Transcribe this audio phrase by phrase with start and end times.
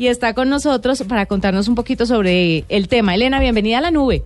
[0.00, 3.14] y está con nosotros para contarnos un poquito sobre el tema.
[3.14, 4.22] Elena, bienvenida a la nube.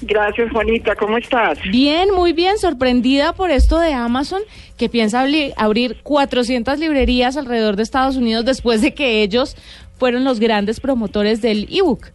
[0.00, 0.94] Gracias, Juanita.
[0.94, 1.58] ¿Cómo estás?
[1.72, 2.56] Bien, muy bien.
[2.56, 4.42] Sorprendida por esto de Amazon,
[4.76, 5.26] que piensa
[5.56, 9.56] abrir 400 librerías alrededor de Estados Unidos después de que ellos
[9.98, 12.12] fueron los grandes promotores del ebook.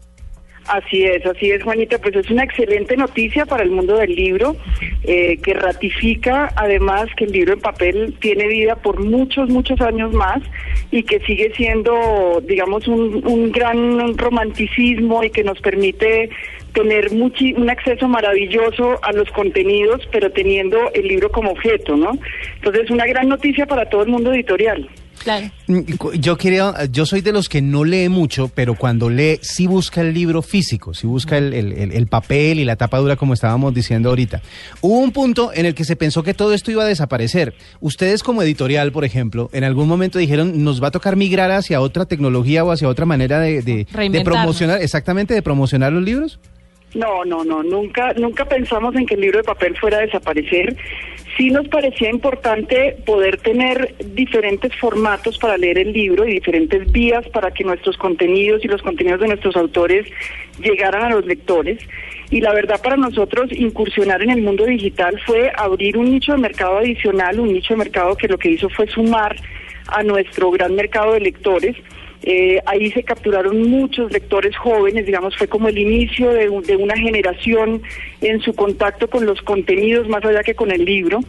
[0.68, 1.98] Así es, así es, Juanita.
[2.00, 4.56] Pues es una excelente noticia para el mundo del libro,
[5.04, 10.14] eh, que ratifica además que el libro en papel tiene vida por muchos, muchos años
[10.14, 10.42] más
[10.90, 16.30] y que sigue siendo, digamos, un, gran romanticismo y que nos permite
[16.74, 22.18] tener un acceso maravilloso a los contenidos, pero teniendo el libro como objeto, ¿no?
[22.56, 24.90] Entonces, una gran noticia para todo el mundo editorial.
[25.20, 25.52] Claro.
[25.68, 25.82] Mm,
[26.20, 30.02] yo quería, yo soy de los que no lee mucho, pero cuando lee sí busca
[30.02, 34.10] el libro físico, sí busca el, el, papel y la tapa dura como estábamos diciendo
[34.10, 34.42] ahorita.
[34.82, 37.56] Hubo un punto en el que se pensó que todo esto iba a desaparecer.
[37.80, 41.82] Ustedes como editorial, por ejemplo, en algún momento dijeron, nos va a tocar migrar hacia
[41.82, 46.40] otra tecnología o hacia otra manera de, de, de promocionar, exactamente, de promocionar los libros.
[46.94, 50.76] No, no, no, nunca, nunca pensamos en que el libro de papel fuera a desaparecer.
[51.36, 57.28] Sí nos parecía importante poder tener diferentes formatos para leer el libro y diferentes vías
[57.30, 60.06] para que nuestros contenidos y los contenidos de nuestros autores
[60.60, 61.80] llegaran a los lectores.
[62.30, 66.38] Y la verdad para nosotros incursionar en el mundo digital fue abrir un nicho de
[66.38, 69.36] mercado adicional, un nicho de mercado que lo que hizo fue sumar
[69.88, 71.76] a nuestro gran mercado de lectores
[72.24, 76.48] eh, ahí se capturaron muchos lectores jóvenes, digamos, fue como el inicio de,
[76.78, 77.82] una generación
[78.22, 81.20] en su contacto con los contenidos más allá que con el libro.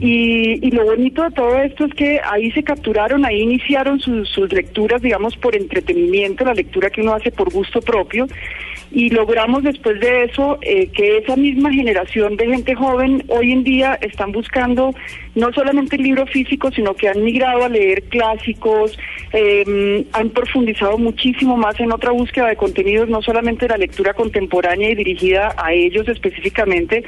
[0.00, 4.52] Y, lo bonito de todo esto es que ahí se capturaron, ahí iniciaron sus, sus
[4.52, 8.26] lecturas, digamos, por entretenimiento, la lectura que uno hace por gusto propio
[8.90, 13.64] y logramos después de eso eh, que esa misma generación de gente joven hoy en
[13.64, 14.94] día están buscando
[15.36, 18.98] no solamente el libro físico, sino que han migrado a leer clásicos,
[19.32, 24.90] em, han profundizado muchísimo más en otra búsqueda de contenidos, no solamente la lectura contemporánea
[24.90, 27.04] y dirigida a ellos específicamente,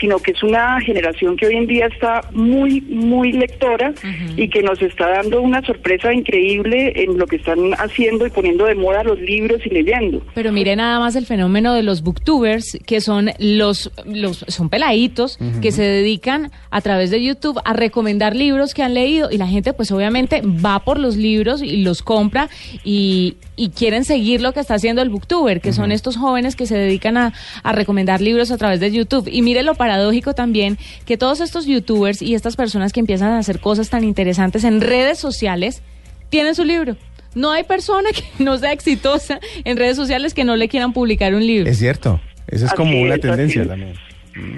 [0.00, 3.92] sino que es una generación que hoy en día está muy, muy lectora
[4.36, 8.66] y que nos está dando una sorpresa increíble en lo que están haciendo y poniendo
[8.66, 10.22] de moda los libros y leyendo.
[10.34, 15.38] Pero mire nada más el fenómeno de los booktubers, que son los, los son peladitos
[15.60, 19.46] que se dedican a través de YouTube a recomendar libros que han leído y la
[19.46, 22.48] gente pues obviamente va por los libros y los compra
[22.84, 26.66] y, y quieren seguir lo que está haciendo el booktuber, que son estos jóvenes que
[26.66, 29.28] se dedican a, a recomendar libros a través de YouTube.
[29.30, 33.38] Y mire lo paradójico también, que todos estos youtubers y estas personas que empiezan a
[33.38, 35.82] hacer cosas tan interesantes en redes sociales,
[36.28, 36.96] tienen su libro.
[37.34, 41.34] No hay persona que no sea exitosa en redes sociales que no le quieran publicar
[41.34, 41.70] un libro.
[41.70, 43.94] Es cierto, esa es como una tendencia también.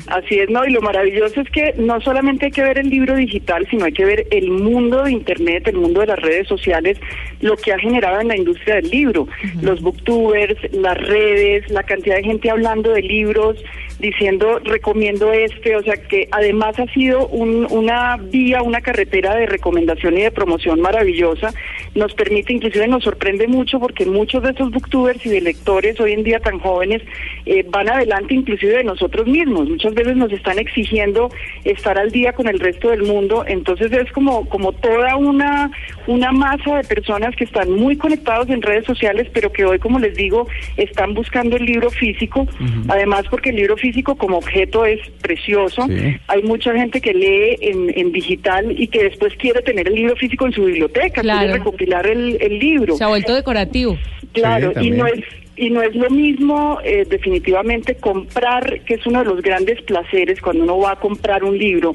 [0.06, 0.64] Así es, ¿no?
[0.64, 3.92] Y lo maravilloso es que no solamente hay que ver el libro digital, sino hay
[3.92, 6.98] que ver el mundo de Internet, el mundo de las redes sociales,
[7.44, 9.28] lo que ha generado en la industria del libro.
[9.60, 13.62] Los booktubers, las redes, la cantidad de gente hablando de libros,
[14.00, 20.18] diciendo recomiendo este, o sea que además ha sido una vía, una carretera de recomendación
[20.18, 21.52] y de promoción maravillosa.
[21.94, 26.12] Nos permite, inclusive nos sorprende mucho porque muchos de estos booktubers y de lectores hoy
[26.12, 27.02] en día tan jóvenes
[27.46, 31.30] eh, van adelante inclusive de nosotros mismos muchas veces nos están exigiendo
[31.64, 35.70] estar al día con el resto del mundo, entonces es como, como toda una,
[36.06, 39.98] una masa de personas que están muy conectados en redes sociales, pero que hoy, como
[39.98, 40.46] les digo,
[40.76, 42.46] están buscando el libro físico,
[42.88, 45.86] además porque el libro físico como objeto es precioso,
[46.28, 50.46] hay mucha gente que lee en, digital y que después quiere tener el libro físico
[50.46, 52.96] en su biblioteca, quiere recopilar el, el libro.
[52.96, 53.98] Se ha vuelto decorativo.
[54.32, 55.24] Claro, y no es
[55.56, 60.40] y no es lo mismo eh, definitivamente comprar, que es uno de los grandes placeres
[60.40, 61.94] cuando uno va a comprar un libro,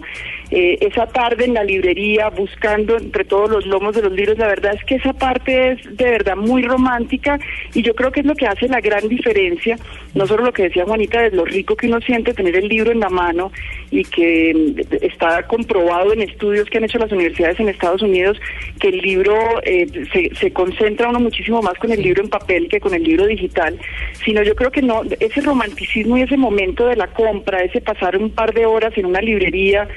[0.52, 4.48] eh, esa tarde en la librería buscando entre todos los lomos de los libros, la
[4.48, 7.40] verdad es que esa parte es de verdad muy romántica
[7.74, 9.78] y yo creo que es lo que hace la gran diferencia,
[10.16, 12.92] no solo lo que decía Juanita, de lo rico que uno siente tener el libro
[12.92, 13.52] en la mano
[13.92, 18.40] y que mm, está comprobado en estudios que han hecho las universidades en Estados Unidos,
[18.80, 22.68] que el libro eh, se, se concentra uno muchísimo más con el libro en papel
[22.70, 23.78] que con el libro digital,
[24.26, 28.18] sino yo creo que no, ese romanticismo y ese momento de la compra, ese pasar
[28.18, 29.88] un par de horas en una librería,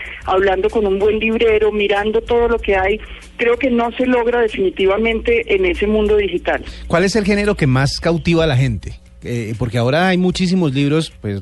[0.42, 3.00] hablando con un buen librero, mirando todo lo que hay,
[3.36, 6.64] creo que no se logra definitivamente en ese mundo digital.
[6.88, 9.01] ¿Cuál es el género que más cautiva a la gente?
[9.24, 11.40] Eh, porque ahora hay muchísimos libros, pues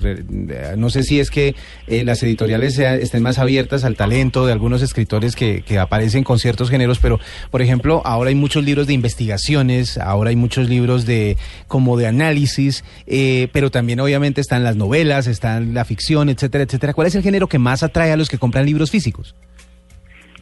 [0.76, 1.54] no sé si es que
[1.86, 6.68] eh, las editoriales estén más abiertas al talento de algunos escritores que, aparecen con ciertos
[6.68, 7.18] géneros, pero
[7.50, 11.38] por ejemplo, ahora hay muchos libros de investigaciones, ahora hay muchos libros de
[11.68, 16.92] como de análisis, eh, pero también obviamente están las novelas, están la ficción, etcétera, etcétera.
[16.92, 19.34] ¿Cuál es el género que más atrae a los que compran libros físicos?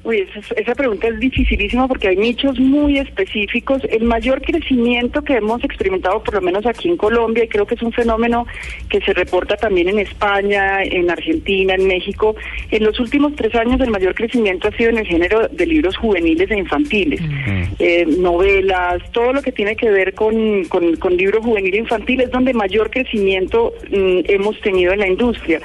[0.09, 3.83] Uy, esa, esa, pregunta es dificilísima porque hay nichos muy específicos.
[3.91, 7.75] El mayor crecimiento que hemos experimentado, por lo menos aquí en Colombia, y creo que
[7.75, 8.47] es un fenómeno
[8.89, 12.35] que se reporta también en España, en Argentina, en México,
[12.71, 15.95] en los últimos tres años el mayor crecimiento ha sido en el género de libros
[15.99, 17.63] juveniles e infantiles, mm.
[17.79, 22.31] eh, novelas, todo lo que tiene que ver con, con, libros juvenil e infantil es
[22.31, 25.61] donde mayor crecimiento mm, hemos tenido en la industria.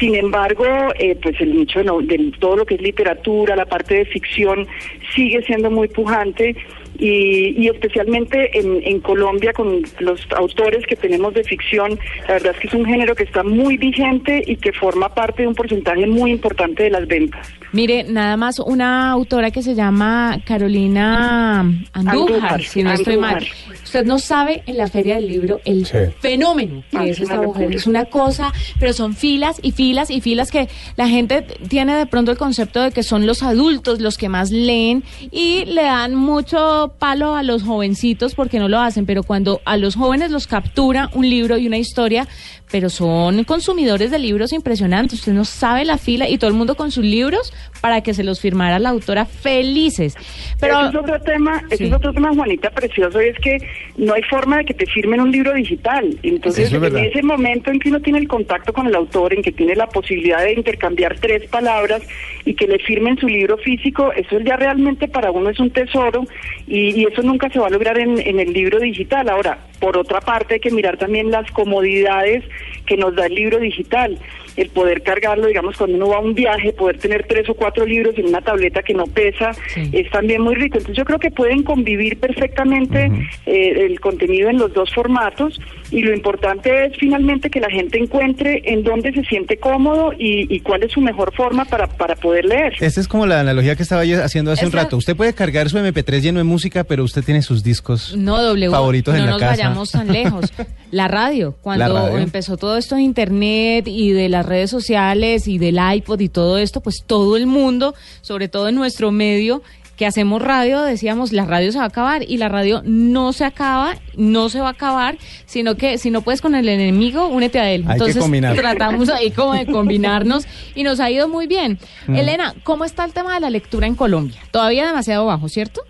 [0.00, 0.64] Sin embargo,
[0.98, 4.66] eh, pues el nicho de, todo lo que es literatura, la parte de ficción,
[5.14, 6.56] sigue siendo muy pujante.
[6.96, 11.98] Y, especialmente en, en, Colombia con los autores que tenemos de ficción,
[12.28, 15.42] la verdad es que es un género que está muy vigente y que forma parte
[15.42, 17.52] de un porcentaje muy importante de las ventas.
[17.72, 23.44] Mire, nada más una autora que se llama Carolina Andújar, si no estoy mal.
[23.94, 27.72] Usted no sabe en la Feria del Libro el fenómeno que es esta mujer.
[27.72, 32.06] Es una cosa, pero son filas y filas y filas que la gente tiene de
[32.06, 36.16] pronto el concepto de que son los adultos los que más leen y le dan
[36.16, 40.48] mucho palo a los jovencitos porque no lo hacen, pero cuando a los jóvenes los
[40.48, 42.26] captura un libro y una historia,
[42.72, 45.20] pero son consumidores de libros impresionantes.
[45.20, 48.24] Usted no sabe la fila y todo el mundo con sus libros para que se
[48.24, 50.16] los firmara la autora felices.
[50.58, 53.58] Pero es otro tema, es otro tema, Juanita, precioso, y es que
[53.96, 56.18] no hay forma de que te firmen un libro digital.
[56.22, 59.52] Entonces, en ese momento en que uno tiene el contacto con el autor, en que
[59.52, 62.02] tiene la posibilidad de intercambiar tres palabras
[62.44, 66.24] y que le firmen su libro físico, eso ya realmente para uno es un tesoro
[66.66, 69.28] y, eso nunca se va a lograr en, en el libro digital.
[69.28, 72.42] Ahora, por otra parte, hay que mirar también las comodidades
[72.86, 74.18] que nos da el libro digital
[74.56, 77.84] el poder cargarlo, digamos, cuando uno va a un viaje, poder tener tres o cuatro
[77.84, 79.50] libros en una tableta que no pesa,
[79.92, 80.78] es también muy rico.
[80.78, 83.10] Entonces yo creo que pueden convivir perfectamente
[83.46, 85.60] eh, el contenido en los dos formatos
[85.90, 90.60] y lo importante es finalmente que la gente encuentre en dónde se siente cómodo y,
[90.60, 92.74] cuál es su mejor forma para, para poder leer.
[92.80, 94.96] Esta es como la analogía que estaba yo haciendo hace un rato.
[94.96, 98.36] Usted puede cargar su MP3 lleno de música, pero usted tiene sus discos no,
[98.70, 99.73] favoritos en la casa.
[99.74, 100.52] Vayamos tan lejos.
[100.90, 105.78] La radio, cuando empezó todo esto de internet y de la redes sociales y del
[105.94, 109.62] iPod y todo esto, pues todo el mundo, sobre todo en nuestro medio,
[109.96, 113.44] que hacemos radio, decíamos, la radio se va a acabar y la radio no se
[113.44, 117.60] acaba, no se va a acabar, sino que si no puedes con el enemigo, únete
[117.60, 117.84] a él.
[117.88, 118.24] Entonces
[118.56, 121.78] tratamos ahí como de combinarnos y nos ha ido muy bien.
[122.08, 124.40] Elena, ¿cómo está el tema de la lectura en Colombia?
[124.50, 125.82] Todavía demasiado bajo, ¿cierto?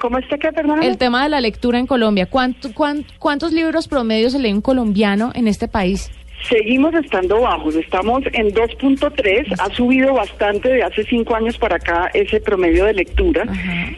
[0.00, 0.50] ¿Cómo está que?
[0.82, 2.26] El tema de la lectura en Colombia.
[2.26, 6.10] ¿Cuántos libros promedios se lee un colombiano en este país?
[6.48, 12.10] Seguimos estando bajos, estamos en 2.3, ha subido bastante de hace cinco años para acá
[12.14, 13.44] ese promedio de lectura,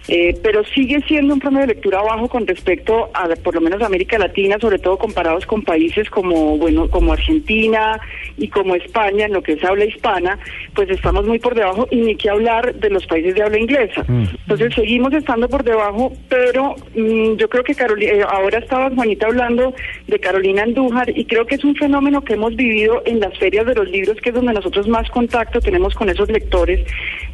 [0.09, 3.81] eh, pero sigue siendo un promedio de lectura bajo con respecto a por lo menos
[3.83, 8.01] América Latina, sobre todo comparados con países como bueno como Argentina
[8.37, 10.39] y como España, en lo que es habla hispana,
[10.75, 14.05] pues estamos muy por debajo y ni que hablar de los países de habla inglesa.
[14.09, 14.25] Mm.
[14.43, 19.27] Entonces seguimos estando por debajo, pero mm, yo creo que Carolina, eh, ahora estaba Juanita
[19.27, 19.75] hablando
[20.07, 23.67] de Carolina Andújar y creo que es un fenómeno que hemos vivido en las ferias
[23.67, 26.81] de los libros, que es donde nosotros más contacto tenemos con esos lectores.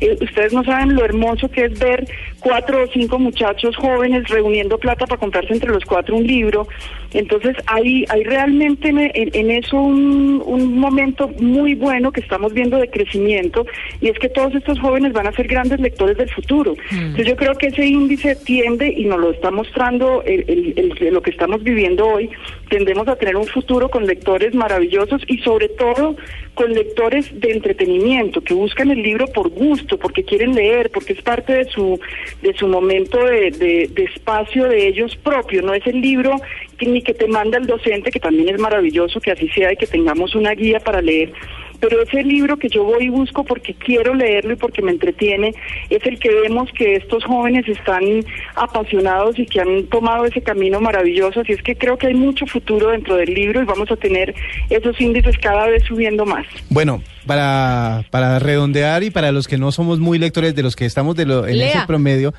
[0.01, 2.07] Eh, ustedes no saben lo hermoso que es ver
[2.41, 6.69] cuatro o cinco muchachos jóvenes reuniendo plata para comprarse entre los cuatro un libro.
[7.13, 12.91] Entonces hay, hay realmente en, eso un, un, momento muy bueno que estamos viendo de
[12.91, 13.67] crecimiento
[14.01, 16.75] y es que todos estos jóvenes van a ser grandes lectores del futuro.
[16.91, 16.97] Mm.
[16.97, 21.63] Entonces yo creo que ese índice tiende y nos lo está mostrando lo que estamos
[21.63, 22.31] viviendo hoy,
[22.69, 26.17] tendemos a tener un futuro con lectores maravillosos y sobre todo
[26.59, 31.23] con lectores de entretenimiento que buscan el libro por gusto, porque quieren leer, porque es
[31.23, 32.01] parte de su
[32.43, 36.35] de su momento de, de, espacio de ellos propio, no es el libro
[36.77, 39.77] que, ni que te manda el docente, que también es maravilloso que así sea y
[39.77, 41.33] que tengamos una guía para leer,
[41.81, 45.55] pero ese libro que yo voy y busco porque quiero leerlo y porque me entretiene,
[45.91, 48.03] es el que vemos que estos jóvenes están
[48.55, 52.47] apasionados y que han tomado ese camino maravilloso, así es que creo que hay mucho
[52.47, 54.35] futuro dentro del libro y vamos a tener
[54.71, 56.47] esos índices cada vez subiendo más.
[56.71, 60.85] Bueno, para, para redondear y para los que no somos muy lectores, de los que
[60.85, 62.35] estamos de lo, en ese promedio,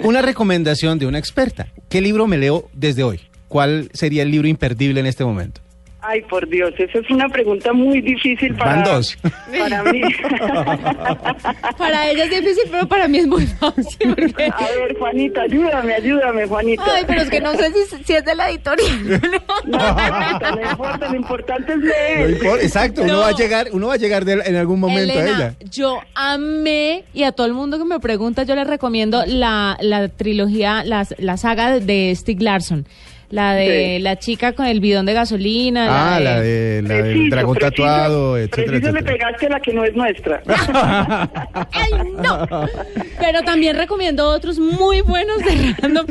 [0.00, 1.68] una recomendación de una experta.
[1.88, 3.20] ¿Qué libro me leo desde hoy?
[3.48, 5.60] ¿Cuál sería el libro imperdible en este momento?
[6.08, 8.84] Ay, por Dios, esa es una pregunta muy difícil para,
[9.58, 10.02] para mí.
[11.78, 14.10] para ella es difícil, pero para mí es muy fácil.
[14.10, 16.84] A ver, Juanita, ayúdame, ayúdame, Juanita.
[16.94, 17.72] Ay, pero es que no sé
[18.04, 19.20] si, es de la editorial.
[19.66, 19.78] No,
[20.54, 22.30] no, importa, lo importante es leer.
[22.62, 25.54] exacto, uno va a llegar, uno va a llegar en algún momento a ella.
[25.70, 30.08] Yo amé, y a todo el mundo que me pregunta, yo le recomiendo la, la
[30.08, 32.86] trilogía, la, la saga de Stieg Larsson
[33.30, 36.14] La de la chica con el bidón de gasolina.
[36.14, 39.18] Ah, la, de, la del Preciso, dragón preciso, tatuado, etcétera, preciso le etcétera.
[39.18, 40.42] pegaste a la que no es nuestra.
[41.72, 41.90] ¡Ay,
[42.22, 42.46] no!
[43.18, 46.06] Pero también recomiendo otros muy buenos de Random.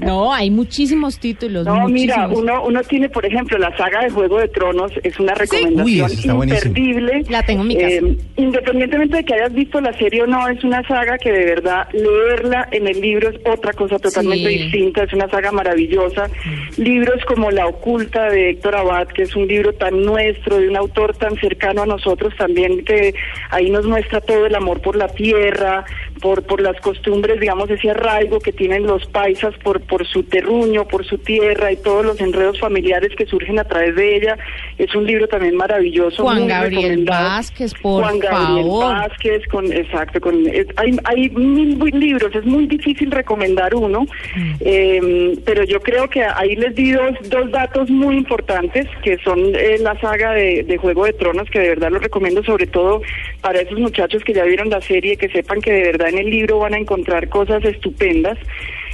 [0.00, 1.64] No, hay muchísimos títulos.
[1.66, 5.34] No, mira, uno, uno tiene, por ejemplo, la saga de Juego de Tronos, es una
[5.34, 6.44] recomendación Uy, buenísima.
[6.44, 7.22] imperdible.
[7.30, 7.88] La tengo en mi casa.
[7.88, 11.44] Eh, independientemente de que hayas visto la serie o no, es una saga que de
[11.46, 14.58] verdad leerla en el libro es otra cosa totalmente Sí.
[14.58, 16.28] distinta, es una saga maravillosa.
[16.76, 20.76] Libros como La Oculta de Héctor Abad, que es un libro tan nuestro, de un
[20.76, 23.14] autor tan cercano a nosotros también, que
[23.50, 25.84] ahí nos muestra todo el amor por la tierra,
[26.20, 30.86] por, por las costumbres, digamos, ese arraigo que tienen los paisas por, por su terruño,
[30.86, 34.36] por su tierra y todos los enredos familiares que surgen a través de ella.
[34.78, 36.22] Es un libro también maravilloso.
[36.22, 37.04] Juan muy Gabriel.
[37.04, 38.94] Vázquez, por Juan Gabriel favor.
[38.94, 44.52] Vázquez, con, exacto, con, es- hay, hay mil libros, es muy difícil recomendar uno, Mm.
[44.60, 49.38] eh, pero yo creo que ahí les di dos, dos datos muy importantes, que son
[49.54, 53.02] eh, la saga de, de Juego de Tronos, que de verdad lo recomiendo sobre todo
[53.40, 56.30] para esos muchachos que ya vieron la serie, que sepan que de verdad en el
[56.30, 58.38] libro van a encontrar cosas estupendas.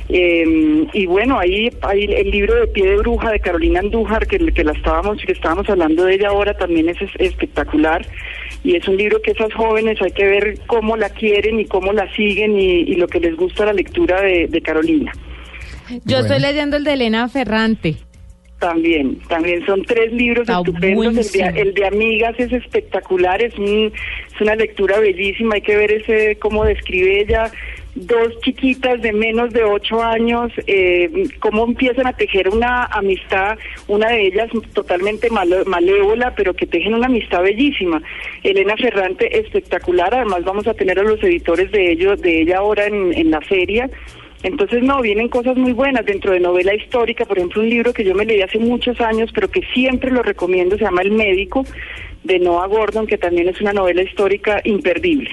[0.09, 4.39] Eh, y bueno, ahí, ahí el libro de Pie de Bruja de Carolina Andújar, que,
[4.39, 8.07] que la estábamos, que estábamos hablando de ella ahora, también es, es espectacular.
[8.63, 11.93] Y es un libro que esas jóvenes hay que ver cómo la quieren y cómo
[11.93, 15.13] la siguen y, y lo que les gusta la lectura de, de Carolina.
[15.89, 16.19] Yo Bueno.
[16.21, 17.97] estoy leyendo el de Elena Ferrante.
[18.59, 21.35] También, también son tres libros Está estupendos.
[21.35, 23.93] El de, el de Amigas es espectacular, es, un-
[24.35, 25.57] es una lectura bellísima.
[25.57, 27.51] Hay que ver ese cómo describe ella
[27.95, 33.59] dos chiquitas de menos de ocho años, eh, cómo empiezan a tejer una amistad,
[33.89, 38.03] una de ellas totalmente malo- malévola, pero que tejen una amistad bellísima.
[38.43, 40.15] Elena Ferrante, espectacular.
[40.15, 43.41] Además vamos a tener a los editores de ellos, de ella ahora en, en la
[43.43, 43.89] feria.
[44.43, 48.05] Entonces, no, vienen cosas muy buenas dentro de novela histórica, por ejemplo, un libro que
[48.05, 51.65] yo me leí hace muchos años, pero que siempre lo recomiendo, se llama El Médico,
[52.25, 55.31] de Noah Gordon, que también es una novela histórica imperdible.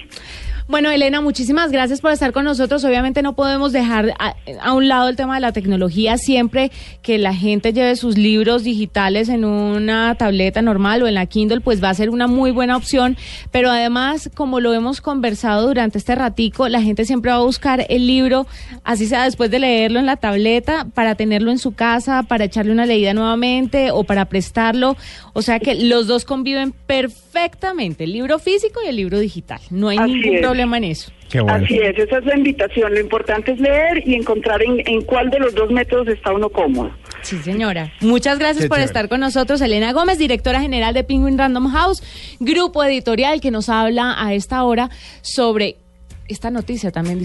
[0.67, 2.84] Bueno, Elena, muchísimas gracias por estar con nosotros.
[2.86, 6.17] Obviamente no podemos dejar a, a un lado el tema de la tecnología.
[6.17, 11.25] Siempre que la gente lleve sus libros digitales en una tableta normal o en la
[11.25, 13.17] Kindle, pues va a ser una muy buena opción.
[13.51, 17.86] Pero además, como lo hemos conversado durante este ratico, la gente siempre va a buscar
[17.89, 18.48] el libro,
[18.86, 22.72] así sea después de leerlo en la tableta, para tenerlo en su casa, para echarle
[22.72, 24.96] una leída nuevamente o para prestarlo.
[25.34, 29.60] O sea que los dos conviven perfectamente, el libro físico y el libro digital.
[29.70, 30.41] No hay Así ningún es.
[30.41, 31.12] problema en eso.
[31.29, 31.65] Qué bueno.
[31.65, 32.93] Así es, esa es la invitación.
[32.93, 36.50] Lo importante es leer y encontrar en, en cuál de los dos métodos está uno
[36.50, 36.91] cómodo.
[37.22, 37.91] Sí, señora.
[38.01, 39.62] Muchas gracias por estar con nosotros.
[39.62, 42.03] Elena Gómez, directora general de Penguin Random House,
[42.39, 44.89] grupo editorial que nos habla a esta hora
[45.22, 45.77] sobre
[46.27, 47.20] esta noticia también.